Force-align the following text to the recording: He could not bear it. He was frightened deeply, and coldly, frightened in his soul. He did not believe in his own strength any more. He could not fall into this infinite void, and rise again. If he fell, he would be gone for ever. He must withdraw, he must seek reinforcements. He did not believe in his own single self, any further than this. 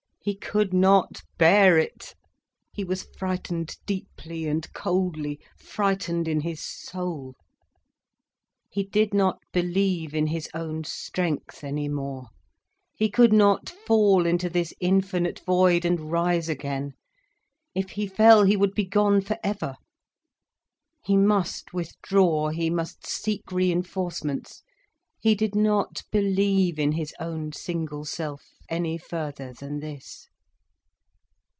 He 0.23 0.35
could 0.35 0.71
not 0.71 1.23
bear 1.39 1.79
it. 1.79 2.13
He 2.71 2.83
was 2.83 3.07
frightened 3.17 3.75
deeply, 3.87 4.45
and 4.45 4.71
coldly, 4.71 5.39
frightened 5.57 6.27
in 6.27 6.41
his 6.41 6.63
soul. 6.63 7.33
He 8.69 8.83
did 8.83 9.15
not 9.15 9.41
believe 9.51 10.13
in 10.13 10.27
his 10.27 10.47
own 10.53 10.83
strength 10.83 11.63
any 11.63 11.89
more. 11.89 12.27
He 12.93 13.09
could 13.09 13.33
not 13.33 13.67
fall 13.67 14.27
into 14.27 14.47
this 14.47 14.75
infinite 14.79 15.39
void, 15.39 15.85
and 15.85 16.11
rise 16.11 16.49
again. 16.49 16.91
If 17.73 17.89
he 17.89 18.05
fell, 18.05 18.43
he 18.43 18.55
would 18.55 18.75
be 18.75 18.85
gone 18.85 19.21
for 19.21 19.39
ever. 19.43 19.75
He 21.03 21.17
must 21.17 21.73
withdraw, 21.73 22.49
he 22.49 22.69
must 22.69 23.07
seek 23.07 23.51
reinforcements. 23.51 24.61
He 25.19 25.35
did 25.35 25.53
not 25.53 26.01
believe 26.11 26.79
in 26.79 26.93
his 26.93 27.13
own 27.19 27.51
single 27.53 28.05
self, 28.05 28.43
any 28.71 28.97
further 28.97 29.53
than 29.53 29.79
this. 29.79 30.27